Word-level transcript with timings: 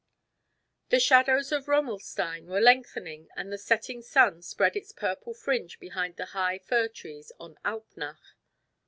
The 0.89 0.99
shadows 0.99 1.51
on 1.51 1.63
Romelstein 1.65 2.47
were 2.47 2.59
lengthening 2.59 3.29
and 3.35 3.53
the 3.53 3.57
setting 3.59 4.01
sun 4.01 4.41
spread 4.41 4.75
its 4.75 4.91
purple 4.91 5.35
fringe 5.35 5.79
behind 5.79 6.15
the 6.15 6.25
high 6.33 6.57
fir 6.57 6.87
trees 6.87 7.31
on 7.39 7.59
Alpnach. 7.63 8.33